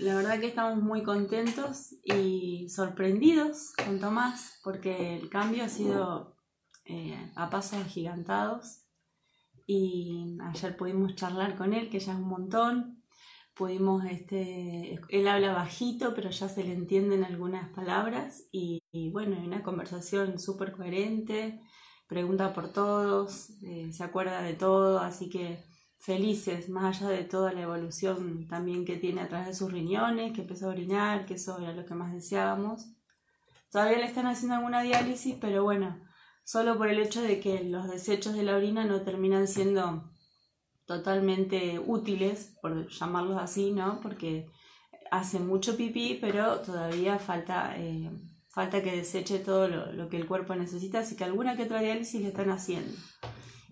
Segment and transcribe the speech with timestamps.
[0.00, 6.36] la verdad que estamos muy contentos y sorprendidos con Tomás porque el cambio ha sido
[6.86, 8.86] eh, a pasos agigantados
[9.66, 13.04] y ayer pudimos charlar con él, que ya es un montón.
[13.54, 18.82] Pudimos, este, él habla bajito, pero ya se le entienden algunas palabras y,
[19.12, 21.60] bueno, hay una conversación súper coherente,
[22.08, 25.69] pregunta por todos, eh, se acuerda de todo, así que
[26.00, 30.32] felices, más allá de toda la evolución también que tiene a través de sus riñones,
[30.32, 32.86] que empezó a orinar, que eso era lo que más deseábamos.
[33.70, 36.00] Todavía le están haciendo alguna diálisis, pero bueno,
[36.42, 40.10] solo por el hecho de que los desechos de la orina no terminan siendo
[40.86, 44.00] totalmente útiles, por llamarlos así, ¿no?
[44.00, 44.50] Porque
[45.10, 48.10] hace mucho pipí, pero todavía falta, eh,
[48.48, 51.80] falta que deseche todo lo, lo, que el cuerpo necesita, así que alguna que otra
[51.80, 52.96] diálisis le están haciendo.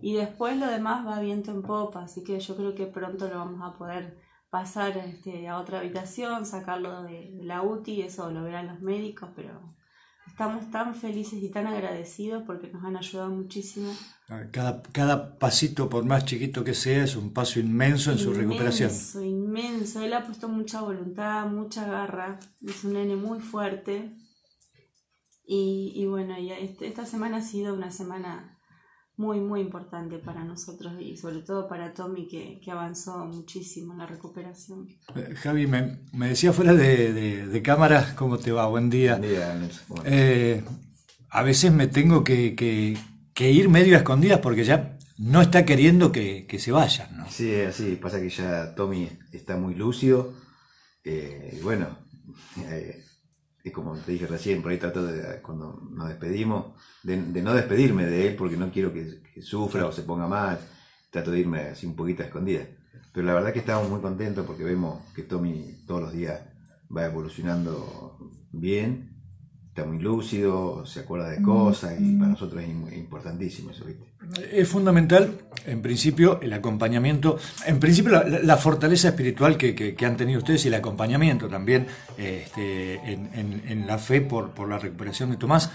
[0.00, 3.38] Y después lo demás va viento en popa, así que yo creo que pronto lo
[3.38, 4.18] vamos a poder
[4.50, 9.60] pasar este, a otra habitación, sacarlo de, la UTI, eso lo verán los médicos, pero
[10.26, 13.92] estamos tan felices y tan agradecidos porque nos han ayudado muchísimo.
[14.52, 18.90] Cada, cada pasito, por más chiquito que sea, es un paso inmenso en su recuperación.
[18.90, 20.02] Inmenso, inmenso.
[20.02, 22.38] Él ha puesto mucha voluntad, mucha garra.
[22.60, 24.14] Es un nene muy fuerte.
[25.46, 28.57] Y, y bueno, ya este, esta semana ha sido una semana
[29.18, 33.98] muy, muy importante para nosotros y sobre todo para Tommy que, que avanzó muchísimo en
[33.98, 34.88] la recuperación.
[35.16, 38.66] Eh, Javi, me, me decía fuera de, de, de, cámara, ¿cómo te va?
[38.68, 39.16] Buen día.
[39.16, 39.68] Buen día,
[40.04, 40.62] eh,
[41.30, 42.96] a veces me tengo que, que,
[43.34, 47.28] que, ir medio a escondidas porque ya no está queriendo que, se vayan, ¿no?
[47.28, 50.32] Sí, así, pasa que ya Tommy está muy lúcido.
[51.02, 51.98] Eh, y bueno,
[52.58, 53.04] eh,
[53.68, 58.06] es como te dije recién, por ahí trato de, cuando nos despedimos, de, no despedirme
[58.06, 60.58] de él porque no quiero que, sufra o se ponga mal,
[61.10, 62.66] trato de irme así un poquito a escondida.
[63.12, 66.40] Pero la verdad que estamos muy contentos porque vemos que Tommy todos los días
[66.94, 68.18] va evolucionando
[68.50, 69.16] bien,
[69.68, 74.07] está muy lúcido, se acuerda de cosas y para nosotros es importantísimo eso, ¿viste?
[74.52, 80.64] Es fundamental, en principio, el acompañamiento, en principio la, fortaleza espiritual que, han tenido ustedes
[80.64, 81.86] y el acompañamiento también
[82.16, 85.70] este, en, la fe por, la recuperación de Tomás,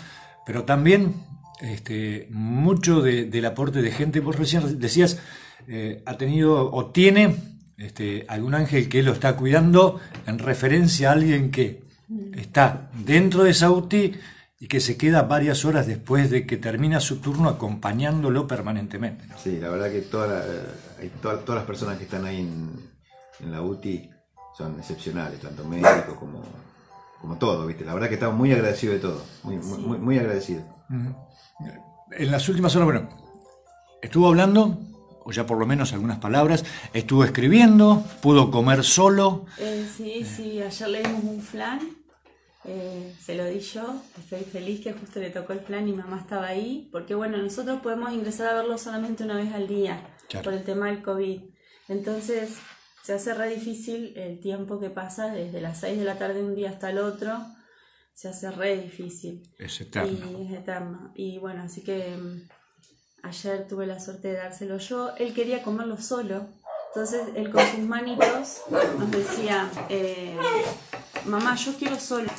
[0.45, 1.15] pero también
[1.61, 5.19] este, mucho del aporte de gente, vos recién decías,
[5.67, 7.35] eh, ha tenido o tiene
[7.77, 11.81] este, algún ángel que lo está cuidando en referencia a alguien que
[12.35, 14.13] está dentro de Sauti
[14.63, 19.25] y que se queda varias horas después de que termina su turno acompañándolo permanentemente.
[19.35, 20.47] Sí, la verdad que todas
[21.49, 24.09] las personas que están ahí en, la UTI
[24.57, 26.41] son excepcionales, tanto médicos como,
[27.19, 27.83] como todo, ¿viste?
[27.83, 30.63] La verdad que estamos muy agradecidos de todo, muy, muy, muy, agradecidos.
[32.11, 33.09] En las últimas horas, bueno,
[34.01, 34.79] estuvo hablando,
[35.25, 36.63] o ya por lo menos algunas palabras,
[36.93, 39.45] estuvo escribiendo, pudo comer solo.
[39.57, 42.02] Eh, sí, sí, ayer leímos un flan
[42.65, 46.19] eh, se lo di yo, estoy feliz que justo le tocó el plan y mamá
[46.21, 50.53] estaba ahí, porque bueno, nosotros podemos ingresar a verlo solamente una vez al día por
[50.53, 51.41] el tema del COVID.
[51.89, 52.57] Entonces
[53.03, 56.55] se hace re difícil el tiempo que pasa desde las 6 de la tarde un
[56.55, 57.37] día hasta el otro,
[58.13, 59.43] se hace re difícil.
[59.59, 60.39] Es eterno.
[60.39, 61.11] Y es eterno.
[61.15, 62.47] Y bueno, así que mm,
[63.23, 65.13] ayer tuve la suerte de dárselo yo.
[65.17, 66.47] Él quería comerlo solo,
[66.87, 68.61] entonces él con sus manitos
[68.97, 69.69] nos decía...
[69.89, 70.37] Eh,
[71.25, 72.29] mamá, yo quiero solo.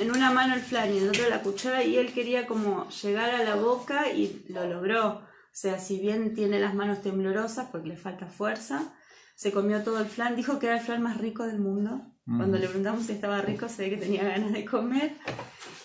[0.00, 3.30] en una mano el flan y en otra la cuchara y él quería como llegar
[3.30, 5.08] a la boca y lo logró.
[5.08, 8.94] O sea, si bien tiene las manos temblorosas porque le falta fuerza,
[9.34, 10.36] se comió todo el flan.
[10.36, 12.02] Dijo que era el flan más rico del mundo.
[12.24, 15.16] Cuando le preguntamos si estaba rico, se ve que tenía ganas de comer.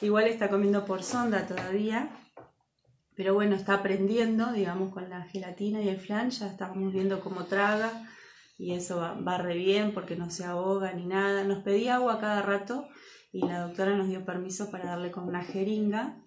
[0.02, 2.10] Igual está comiendo por sonda todavía.
[3.16, 6.30] Pero bueno, está aprendiendo, digamos, con la gelatina y el flan.
[6.30, 8.08] Ya estábamos viendo cómo traga
[8.58, 11.44] y eso va, re bien porque no se ahoga ni nada.
[11.44, 12.88] Nos pedía agua cada rato
[13.32, 16.22] y la doctora nos dio permiso para darle con una jeringa.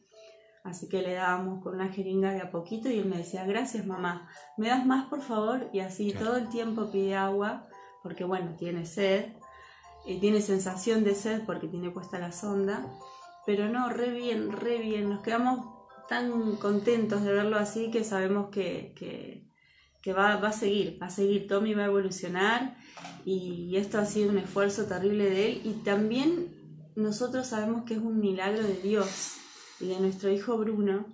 [0.65, 3.87] Así que le dábamos con una jeringa de a poquito y él me decía, gracias
[3.87, 4.29] mamá,
[4.59, 5.71] ¿me das más por favor?
[5.73, 7.67] Y así todo el tiempo pide agua
[8.03, 9.33] porque bueno, tiene sed,
[10.09, 12.87] y tiene sensación de sed porque tiene puesta la sonda,
[13.45, 15.67] pero no, re bien, re bien, nos quedamos
[16.09, 19.47] tan contentos de verlo así que sabemos que, que
[20.03, 22.77] que va, va, a seguir, va a seguir, Tommy va a evolucionar
[23.25, 26.55] y, esto ha sido un esfuerzo terrible de él y también
[26.97, 29.37] nosotros sabemos que es un milagro de Dios
[29.81, 31.07] y de nuestro hijo Bruno,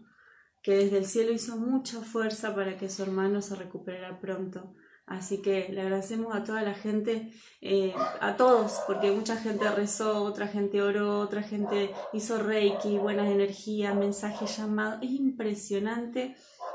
[0.63, 4.75] que desde el cielo hizo mucha fuerza para que su hermano se recuperara pronto.
[5.07, 10.23] Así que le agradecemos a toda la gente, eh, a todos, porque mucha gente rezó,
[10.23, 15.03] otra gente oró, otra gente hizo reiki, buenas energías, mensajes llamados.
[15.03, 16.35] Es impresionante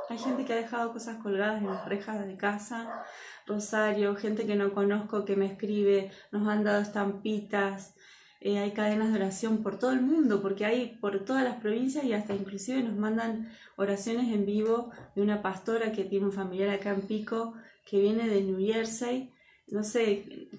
[0.09, 3.03] Hay gente que ha dejado cosas colgadas en las rejas de casa,
[3.45, 7.95] Rosario, gente que no conozco que me escribe, nos han dado estampitas,
[8.41, 12.05] eh, hay cadenas de oración por todo el mundo, porque hay por todas las provincias
[12.05, 16.69] y hasta inclusive nos mandan oraciones en vivo de una pastora que tiene un familiar
[16.69, 17.53] acá en Pico,
[17.85, 19.31] que viene de New Jersey,
[19.67, 20.49] no sé,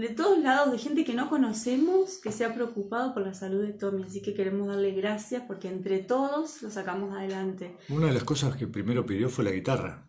[0.00, 3.62] de todos lados, de gente que no conocemos, que se ha preocupado por la salud
[3.62, 4.04] de Tommy.
[4.04, 7.76] Así que queremos darle gracias porque entre todos lo sacamos adelante.
[7.88, 10.04] Una de las cosas que primero pidió fue la guitarra.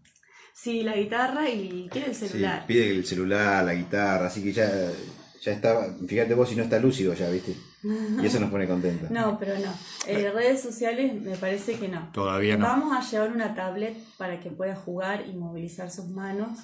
[0.53, 2.62] Sí, la guitarra y quiere el celular.
[2.62, 4.69] Sí, pide el celular, la guitarra, así que ya,
[5.41, 7.56] ya está, fíjate vos si no está lúcido ya, ¿viste?
[7.81, 9.09] Y eso nos pone contentos.
[9.09, 9.74] No, pero no.
[10.06, 12.09] Eh, redes sociales me parece que no.
[12.12, 12.65] Todavía no.
[12.65, 16.59] Vamos a llevar una tablet para que pueda jugar y movilizar sus manos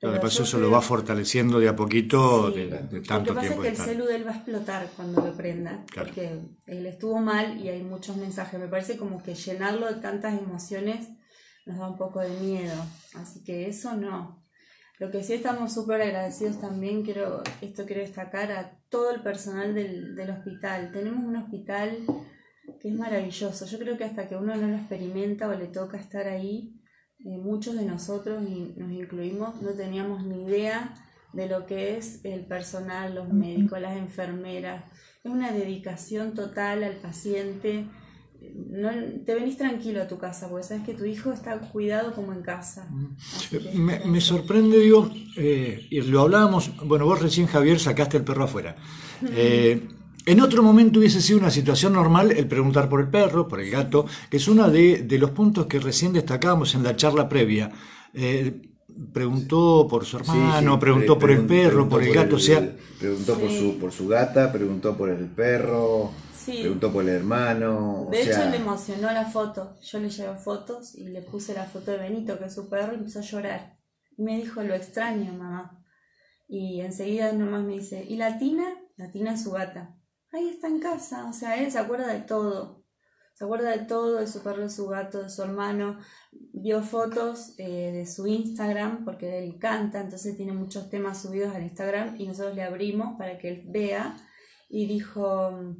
[0.00, 2.68] lo que pasa eso lo va fortaleciendo de a poquito de,
[3.06, 5.34] tanto Lo que pasa es que el celu de él va a explotar cuando lo
[5.34, 8.60] prenda, porque él estuvo mal y hay muchos mensajes.
[8.60, 11.08] Me parece como que llenarlo de tantas emociones
[11.66, 12.74] nos da un poco de miedo,
[13.14, 14.44] así que eso no.
[14.98, 19.74] Lo que sí estamos súper agradecidos también, quiero, esto quiero destacar a todo el personal
[19.74, 20.92] del, del hospital.
[20.92, 22.04] Tenemos un hospital
[22.80, 23.66] que es maravilloso.
[23.66, 26.80] Yo creo que hasta que uno no lo experimenta o le toca estar ahí,
[27.24, 30.94] eh, muchos de nosotros, y nos incluimos, no teníamos ni idea
[31.32, 34.84] de lo que es el personal, los médicos, las enfermeras.
[35.22, 37.86] Es una dedicación total al paciente.
[38.54, 38.90] No,
[39.24, 42.42] te venís tranquilo a tu casa porque sabes que tu hijo está cuidado como en
[42.42, 42.88] casa.
[43.72, 48.76] Me, sorprende, digo, eh, y lo hablábamos, bueno, vos recién Javier sacaste el perro afuera.
[49.26, 49.80] Eh,
[50.26, 53.70] en otro momento hubiese sido una situación normal el preguntar por el perro, por el
[53.70, 57.70] gato, que es uno de, los puntos que recién destacábamos en la charla previa.
[58.14, 58.70] Eh,
[59.12, 62.76] preguntó por su hermano, preguntó por el perro, por el gato, o sea...
[62.98, 66.12] Preguntó por, su, por su gata, preguntó por el perro,
[66.46, 68.08] preguntó por el hermano.
[68.10, 69.76] De hecho, le emocionó la foto.
[69.82, 72.92] Yo le llevé fotos y le puse la foto de Benito, que es su perro,
[72.92, 73.76] y empezó a llorar.
[74.16, 75.84] Y me dijo, lo extraño, mamá.
[76.48, 78.64] Y enseguida nomás me dice, ¿y la Tina?
[78.96, 79.96] La Tina es su gata
[80.36, 82.84] ahí está en casa, o sea, él se acuerda de todo,
[83.34, 85.98] se acuerda de todo, de su perro, de su gato, de su hermano,
[86.52, 91.64] vio fotos eh, de su Instagram, porque él canta, entonces tiene muchos temas subidos al
[91.64, 94.16] Instagram y nosotros le abrimos para que él vea
[94.68, 95.76] y dijo,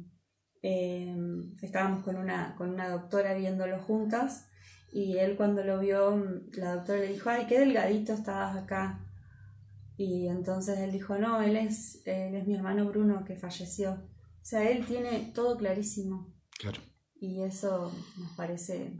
[0.61, 4.49] em, estábamos con una, con una doctora viéndolo juntas
[4.91, 6.15] y él cuando lo vio,
[6.53, 9.01] la doctora le dijo, ay, qué delgadito estabas acá.
[9.97, 14.07] Y entonces él dijo, no, él es, él es mi hermano Bruno que falleció.
[14.45, 16.31] O sea, él tiene todo clarísimo.
[16.59, 16.79] Claro.
[17.15, 18.93] Y eso nos parece,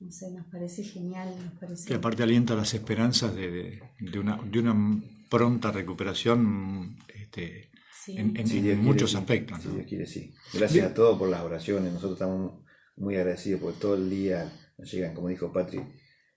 [0.00, 1.34] no sé, nos parece genial.
[1.44, 1.86] Nos parece...
[1.86, 7.70] Que aparte alienta las esperanzas de, de, una, de una pronta recuperación este,
[8.06, 9.66] en, muchos aspectos.
[9.66, 9.84] ¿no?
[9.84, 10.32] quiere, sí.
[10.54, 11.92] Gracias a todos por las oraciones.
[11.92, 12.64] Nosotros estamos
[12.96, 15.82] muy agradecidos porque todo el día nos llegan, como dijo Patri,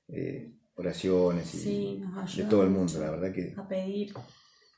[0.10, 2.04] eh, oraciones y
[2.36, 3.54] de todo el mundo, la verdad que...
[3.56, 4.13] A pedir.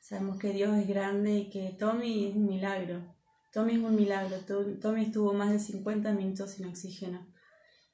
[0.02, 3.13] Sabemos que Dios es grande y que Tommy es un milagro.
[3.54, 4.38] Tommy es un milagro.
[4.82, 7.28] Tommy estuvo más de 50 minutos sin oxígeno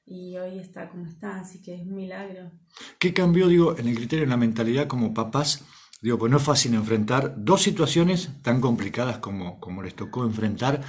[0.06, 2.50] y hoy está como está, así que es un milagro.
[2.98, 5.64] ¿Qué cambió, digo, en el criterio, en la mentalidad como papás?
[6.00, 10.80] Digo, pues no es fácil enfrentar dos situaciones tan complicadas como, como les tocó enfrentar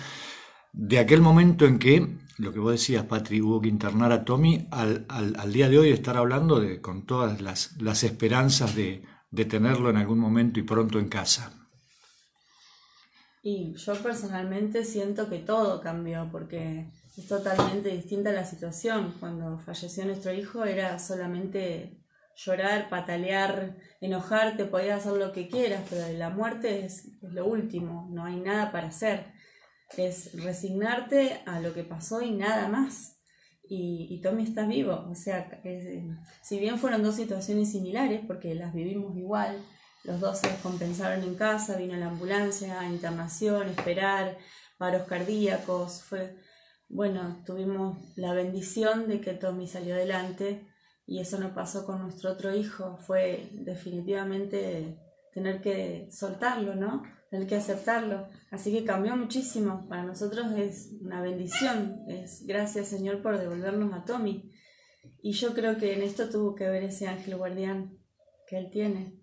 [0.71, 4.69] de aquel momento en que, lo que vos decías, Patri, hubo que internar a Tommy,
[4.71, 9.44] al, al, día de hoy estar hablando de, con todas las, las esperanzas de, de
[9.44, 11.61] tenerlo en algún momento y pronto en casa.
[13.41, 19.15] Y yo personalmente siento que todo cambió porque es totalmente distinta la situación.
[19.19, 21.98] Cuando falleció nuestro hijo era solamente
[22.36, 28.25] llorar, patalear, enojarte, podías hacer lo que quieras, pero la muerte es, lo último, no
[28.25, 29.33] hay nada para hacer.
[29.98, 33.17] Es resignarte a lo que pasó y nada más.
[33.67, 35.62] Y, y Tommy está vivo, o sea,
[36.41, 39.63] si bien fueron dos situaciones similares, porque las vivimos igual,
[40.03, 44.38] los dos se descompensaron en casa, vino la ambulancia, internación, esperar,
[44.77, 46.03] paros cardíacos.
[46.03, 46.38] Fue,
[46.89, 50.67] bueno, tuvimos la bendición de que Tommy salió adelante
[51.05, 52.98] y eso no pasó con nuestro otro hijo.
[52.98, 54.98] Fue definitivamente
[55.34, 57.03] tener que soltarlo, ¿no?
[57.29, 58.27] Tener que aceptarlo.
[58.50, 59.88] Así que cambió muchísimo.
[59.88, 62.03] Para nosotros es una bendición.
[62.08, 64.51] Es gracias Señor por devolvernos a Tommy.
[65.22, 67.98] Y yo creo que en esto tuvo que ver ese ángel guardián
[68.48, 69.22] que él tiene.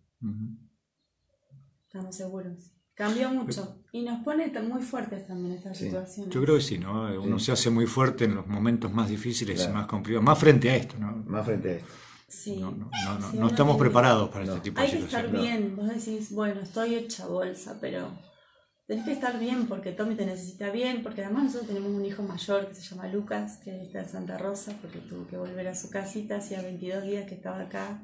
[1.88, 2.70] Estamos seguros.
[2.92, 6.28] Cambió mucho y nos pone muy fuertes también esta situación.
[6.28, 7.04] Yo creo que sí, ¿no?
[7.22, 10.68] Uno se hace muy fuerte en los momentos más difíciles y más complicados, más frente
[10.68, 11.12] a esto, ¿no?
[11.26, 11.88] Más frente a esto.
[12.26, 12.56] Sí.
[12.56, 15.14] No, no, no, no estamos preparados para este tipo de situaciones.
[15.14, 18.18] Hay que estar bien, vos decís, bueno, estoy hecha bolsa, pero
[18.86, 22.22] tenés que estar bien porque Tommy te necesita bien, porque además nosotros tenemos un hijo
[22.22, 25.74] mayor que se llama Lucas, que está en Santa Rosa, porque tuvo que volver a
[25.74, 28.02] su casita, hacía 22 días que estaba acá,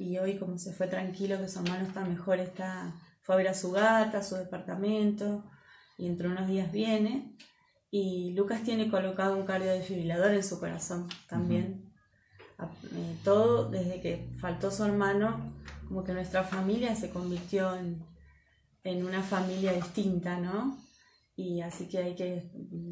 [0.00, 3.48] y hoy como se fue tranquilo, que su hermano está mejor, está, fue a ver
[3.48, 5.44] a su gata, a su departamento,
[5.98, 7.36] y entre unos días viene,
[7.90, 11.92] y Lucas tiene colocado un cardiodesfibrilador en su corazón también.
[12.60, 15.54] Eh, todo desde que faltó su hermano,
[15.88, 18.10] como que nuestra familia se convirtió en
[18.84, 20.78] en una familia distinta, ¿no?
[21.36, 22.50] Y así que hay que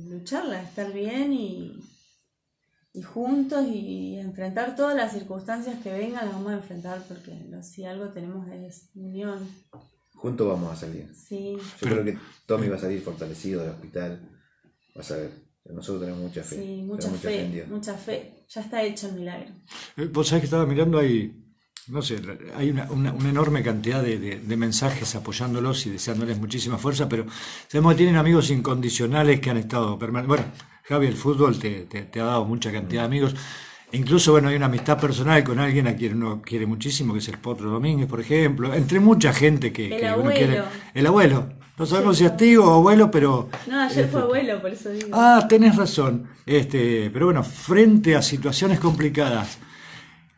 [0.08, 1.72] lucharla, estar bien y,
[2.98, 7.84] y juntos y enfrentar todas las circunstancias que vengan, las vamos a enfrentar porque si
[7.84, 9.38] algo tenemos es unión.
[10.14, 11.08] Juntos vamos a salir.
[11.14, 11.56] Sí.
[11.80, 14.20] Yo creo que Tommy va a salir fortalecido del hospital.
[14.96, 15.30] Vas a ver.
[15.66, 16.56] Nosotros tenemos mucha fe.
[16.56, 18.44] Sí, mucha fe, mucha fe.
[18.48, 19.50] Ya está hecho el milagro.
[19.96, 21.44] Eh, vos sabés que estaba mirando ahí
[21.88, 22.20] no sé,
[22.54, 22.84] hay una,
[23.28, 27.26] enorme cantidad de, mensajes apoyándolos y deseándoles muchísima fuerza, pero
[27.66, 30.44] sabemos que tienen amigos incondicionales que han estado Bueno,
[30.88, 33.34] Javi, el fútbol te, ha dado mucha cantidad de amigos.
[33.92, 37.28] Incluso, bueno, hay una amistad personal con alguien a quien uno quiere muchísimo, que es
[37.28, 40.22] el Potro Domínguez, por ejemplo, entre mucha gente que, el abuelo.
[40.22, 40.62] uno quiere.
[40.94, 41.52] El abuelo.
[41.78, 43.50] No sabemos si es tío o abuelo, pero.
[43.66, 45.08] No, ayer fue este, abuelo, por eso digo.
[45.12, 46.28] Ah, tenés razón.
[46.46, 49.58] Este, pero bueno, frente a situaciones complicadas,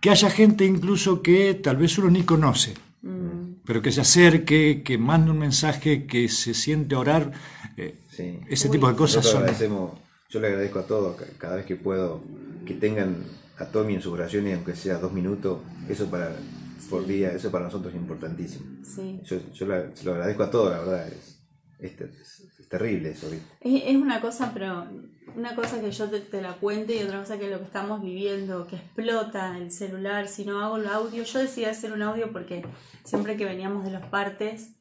[0.00, 3.62] que haya gente incluso que tal vez uno ni conoce, mm.
[3.64, 7.30] pero que se acerque, que mande un mensaje, que se siente orar,
[7.76, 8.00] eh,
[8.49, 9.45] ese tipo de cosas son...
[10.31, 12.23] Yo le agradezco a todos, cada vez que puedo,
[12.65, 13.25] que tengan
[13.59, 15.59] a Tommy en sus oraciones, aunque sea dos minutos,
[15.89, 16.35] eso para
[16.89, 18.65] por día, eso para nosotros es importantísimo.
[19.23, 21.41] Yo, yo se lo agradezco a todos, la verdad, es,
[21.79, 23.29] es, terrible eso.
[23.61, 24.87] Es, es una cosa, pero
[25.35, 28.67] una cosa que yo te, la cuente y otra cosa que lo que estamos viviendo,
[28.67, 32.65] que explota el celular, si no hago el audio, yo decidí hacer un audio porque
[33.05, 34.77] siempre que veníamos de los partes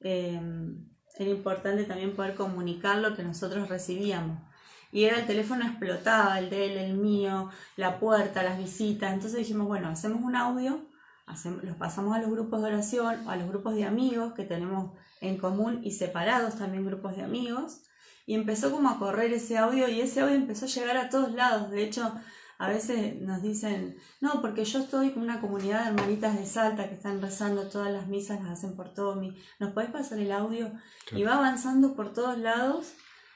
[0.00, 4.40] em, era importante también poder comunicar lo que nosotros recibíamos.
[4.92, 9.12] Y era el teléfono explotaba, el de él, el mío, la puerta, las visitas.
[9.12, 10.86] Entonces dijimos, bueno, hacemos un audio,
[11.26, 14.92] hacemos, los pasamos a los grupos de oración, a los grupos de amigos que tenemos
[15.20, 17.80] en común y separados también grupos de amigos
[18.26, 21.32] y empezó como a correr ese audio y ese audio empezó a llegar a todos
[21.32, 21.70] lados.
[21.70, 22.12] De hecho,
[22.58, 26.88] a veces nos dicen, no, porque yo estoy con una comunidad de hermanitas de Salta
[26.88, 29.36] que están rezando todas las misas, las hacen por Tommy.
[29.58, 30.72] ¿Nos podés pasar el audio?
[31.10, 32.92] Y va avanzando por todos lados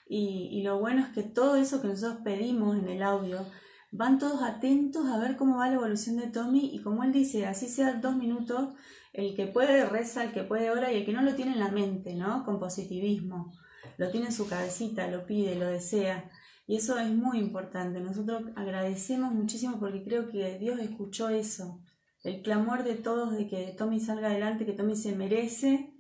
[0.09, 3.45] y, lo bueno es que todo eso que nosotros pedimos en el audio,
[3.91, 7.47] van todos atentos a ver cómo va la evolución de Tommy y como él dice,
[7.47, 8.75] así sea dos minutos,
[9.13, 11.61] el que puede reza, el que puede ora y el que no lo tiene en
[11.61, 12.45] la mente, ¿no?
[12.45, 13.53] Con positivismo
[13.97, 16.31] lo tiene en su cabecita, lo pide, lo desea.
[16.67, 18.01] Y eso es muy importante.
[18.01, 21.81] Nosotros agradecemos muchísimo porque creo que Dios escuchó eso.
[22.25, 25.95] El clamor de todos de que Tommy salga adelante, que Tommy se merece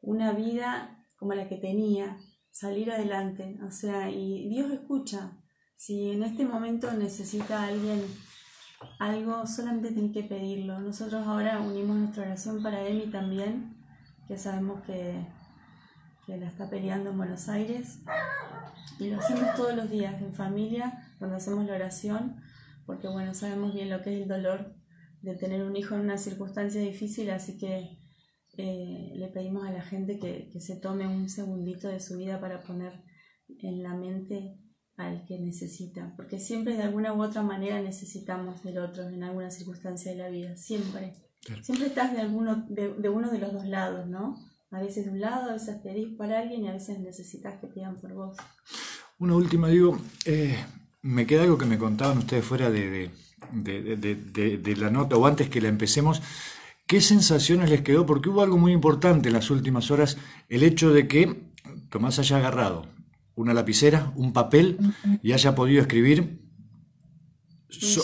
[0.00, 2.16] una vida como la que tenía,
[2.58, 3.58] salir adelante.
[3.66, 5.32] O sea, y Dios escucha.
[5.76, 8.02] Si en este momento necesita alguien
[8.98, 10.80] algo, solamente tiene que pedirlo.
[10.80, 13.76] Nosotros ahora unimos nuestra oración para y también,
[14.26, 15.24] que sabemos que
[16.28, 18.00] que la está peleando en Buenos Aires.
[18.98, 22.36] Y lo hacemos todos los días en familia, cuando hacemos la oración,
[22.84, 24.74] porque bueno, sabemos bien lo que es el dolor
[25.22, 27.98] de tener un hijo en una circunstancia difícil, así que
[28.58, 32.40] eh, le pedimos a la gente que, que, se tome un segundito de su vida
[32.40, 33.02] para poner
[33.60, 34.58] en la mente
[34.96, 39.50] al que necesita, porque siempre de alguna u otra manera necesitamos del otro en alguna
[39.50, 41.14] circunstancia de la vida, siempre.
[41.62, 44.36] Siempre estás de, alguno, de, de uno de los dos lados, ¿no?
[44.70, 47.68] A veces de un lado, a veces pedís para alguien y a veces necesitas que
[47.68, 48.36] pidan por vos.
[49.18, 50.56] Una última, digo, eh,
[51.02, 53.10] me queda algo que me contaban ustedes fuera de,
[54.76, 56.20] la nota o antes que la empecemos.
[56.88, 58.06] ¿Qué sensaciones les quedó?
[58.06, 60.16] Porque hubo algo muy importante en las últimas horas,
[60.48, 61.52] el hecho de que
[61.90, 62.86] Tomás haya agarrado
[63.34, 64.78] una lapicera, un papel
[65.22, 66.40] y haya podido escribir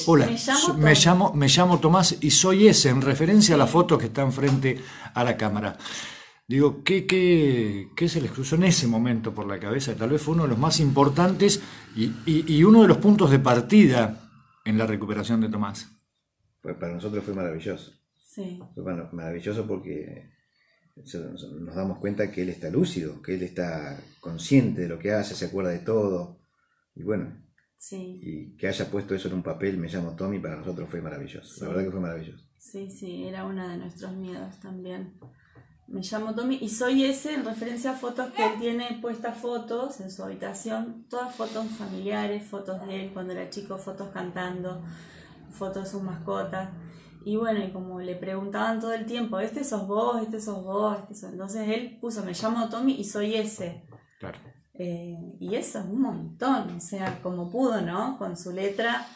[0.07, 0.29] hola,
[0.77, 4.21] me llamo, me llamo, Tomás y soy ese, en referencia a la foto que está
[4.21, 4.79] enfrente
[5.15, 5.79] a la cámara.
[6.47, 9.97] Digo, ¿qué, qué, qué se les cruzó en ese momento por la cabeza?
[9.97, 11.63] Tal vez fue uno de los más importantes
[11.97, 14.31] y, uno de los puntos de partida
[14.67, 15.89] en la recuperación de Tomás.
[16.61, 18.04] Pues para nosotros fue maravilloso.
[18.35, 18.61] Sí.
[18.75, 20.29] Fue maravilloso porque
[20.97, 25.37] nos damos cuenta que él está lúcido, que él está consciente de lo que hace,
[25.37, 26.41] se acuerda de todo.
[26.97, 27.33] Y bueno,
[27.77, 28.21] sí.
[28.23, 31.65] y que haya puesto eso en un papel, me llamo Tommy, para nosotros fue maravilloso.
[31.65, 32.45] La verdad que fue maravilloso.
[32.59, 35.15] Sí, sí, era uno de nuestros miedos también.
[35.87, 40.01] Me llamo Tommy y soy ese en referencia a fotos que él tiene puestas fotos
[40.01, 44.83] en su habitación, todas fotos familiares, fotos de él cuando era chico, fotos cantando,
[45.51, 46.71] fotos de sus mascotas.
[47.25, 50.99] Y bueno, y como le preguntaban todo el tiempo, este sos vos, este sos vos,
[50.99, 51.33] este sos...
[51.33, 53.87] entonces él puso, me llamo Tommy y soy ese.
[54.19, 54.39] Claro.
[54.75, 58.19] Eh, y eso es un montón, o sea, como pudo, ¿no?
[58.19, 59.07] Con su letra,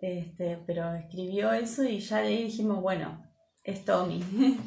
[0.00, 3.22] este, pero escribió eso y ya de ahí dijimos, bueno,
[3.62, 4.22] es Tommy.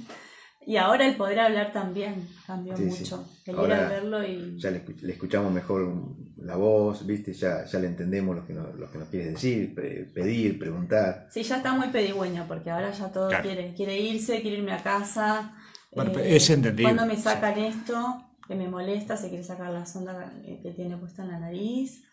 [0.66, 3.00] y ahora el poder hablar también cambió Sí, sí.
[3.04, 3.28] mucho.
[3.46, 4.58] El ir Ahora a verlo y...
[4.60, 6.16] Ya le escuchamos mejor
[6.48, 7.34] la voz, ¿viste?
[7.34, 11.28] Ya, ya le entendemos lo que, nos, lo que nos quiere decir, pre- pedir, preguntar.
[11.30, 13.44] Sí, ya está muy pedigüeño porque ahora ya todo Claro.
[13.44, 15.54] quiere, quiere irse, quiere irme a casa.
[15.92, 19.86] Bueno, eh, es entendible, Cuando me sacan esto, que me molesta, se quiere sacar la
[19.86, 20.32] sonda
[20.64, 22.04] que tiene puesta en la nariz,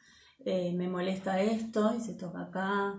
[0.45, 2.95] eh, me molesta esto y se toca acá.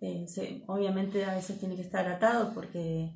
[0.00, 3.10] Eh, se- obviamente a veces tiene que estar atado porque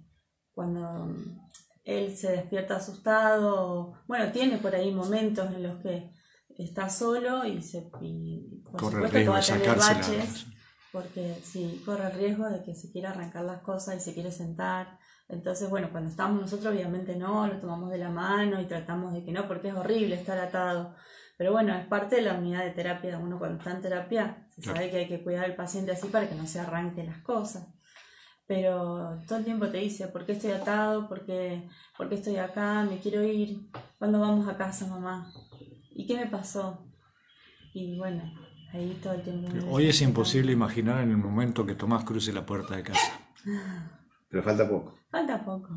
[0.53, 1.39] cuando mm,
[1.85, 6.11] él se despierta asustado, bueno, tiene por ahí momentos en los que
[6.59, 10.47] está solo y, se, y por Corre el supuesto que va a tener baches
[10.93, 14.31] porque sí, corre el riesgo de que se quiera arrancar las cosas y se quiere
[14.31, 14.99] sentar.
[15.27, 19.25] Entonces, bueno, cuando estamos nosotros, obviamente no, lo tomamos de la mano y tratamos de
[19.25, 20.95] que no, porque es horrible estar atado.
[21.39, 23.19] Pero bueno, es parte de la unidad de terapia.
[23.19, 24.77] Uno cuando está en terapia se Claro.
[24.77, 27.67] sabe que hay que cuidar al paciente así para que no se arranquen las cosas.
[28.47, 31.09] Pero todo el tiempo te dice, ¿por qué estoy atado?
[31.09, 32.83] ¿Por qué, por qué estoy acá?
[32.83, 33.71] ¿Me quiero ir?
[33.99, 35.33] ¿Cuándo vamos a casa, mamá?
[35.95, 36.87] ¿Y qué me pasó?
[37.75, 38.23] Y bueno,
[38.73, 39.49] ahí todo el tiempo.
[39.53, 43.21] me Hoy es imposible imaginar en el momento que Tomás cruce la puerta de casa.
[44.29, 44.99] Pero falta poco.
[45.11, 45.69] Falta poco.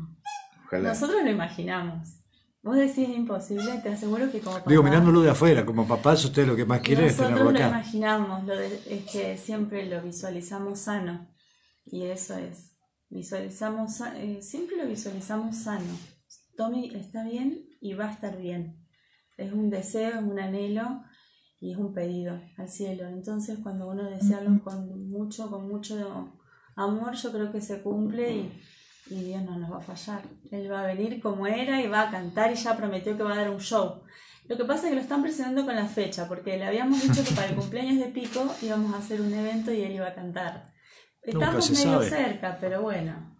[0.66, 0.88] Ojalá.
[0.90, 2.20] Nosotros lo imaginamos.
[2.62, 6.46] Vos decís imposible, te aseguro que como papá, Digo, mirándolo de afuera, como papás, usted
[6.48, 7.68] lo que más quiere es nosotros tenerlo lo acá.
[7.68, 11.28] imaginamos, lo de- es que siempre lo visualizamos sano.
[11.84, 12.76] Y eso es.
[13.08, 15.86] Visualizamos, eh, siempre lo visualizamos sano.
[16.56, 18.84] Tommy está bien y va a estar bien.
[19.36, 21.02] Es un deseo, es un anhelo
[21.60, 23.06] y es un pedido al cielo.
[23.08, 26.32] Entonces cuando uno desea algo con mucho, con mucho
[26.74, 28.62] amor, yo creo que se cumple y,
[29.10, 30.22] y Dios no nos va a fallar.
[30.50, 33.34] Él va a venir como era y va a cantar y ya prometió que va
[33.34, 34.02] a dar un show.
[34.48, 37.24] Lo que pasa es que lo están presionando con la fecha, porque le habíamos dicho
[37.24, 40.14] que para el cumpleaños de Pico íbamos a hacer un evento y él iba a
[40.14, 40.72] cantar.
[41.26, 42.08] Nunca Estamos se medio sabe.
[42.10, 43.36] cerca, pero bueno.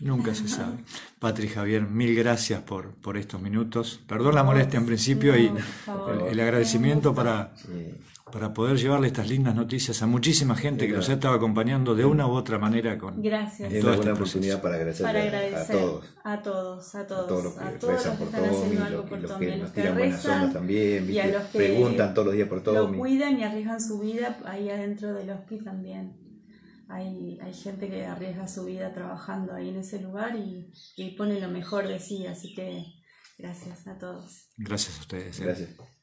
[0.00, 0.78] Nunca se sabe.
[1.18, 4.00] Patri Javier, mil gracias por, por estos minutos.
[4.06, 7.94] Perdón la molestia en principio y el, el agradecimiento para, Sí.
[8.32, 12.04] para poder llevarle estas lindas noticias a muchísima gente que nos ha estado acompañando de
[12.04, 13.72] una u otra manera con Gracias.
[13.72, 16.04] Es una buena este oportunidad para agradecerle para agradecer a todos.
[16.24, 19.00] a todos, a todos, A todos los que a todos rezan los por haciendo algo
[19.00, 21.42] los, por los Tommy, que nos los que tiran buenas ondas también, y a los
[21.44, 22.98] que preguntan todos los días por lo Tommy.
[22.98, 26.23] cuidan y arriesgan su vida ahí adentro del hospital también.
[26.94, 31.40] Hay, hay gente que arriesga su vida trabajando ahí en ese lugar y, y pone
[31.40, 32.84] lo mejor de sí, así que
[33.36, 34.48] gracias a todos.
[34.56, 35.40] Gracias a ustedes.
[35.40, 35.44] ¿eh?
[35.44, 35.93] Gracias.